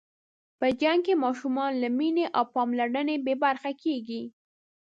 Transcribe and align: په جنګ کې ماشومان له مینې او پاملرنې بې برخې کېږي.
په 0.59 0.67
جنګ 0.81 0.99
کې 1.05 1.21
ماشومان 1.23 1.71
له 1.81 1.89
مینې 1.97 2.25
او 2.37 2.43
پاملرنې 2.53 3.15
بې 3.25 3.35
برخې 3.43 3.73
کېږي. 3.83 4.23